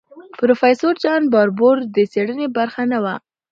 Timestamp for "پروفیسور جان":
0.37-1.21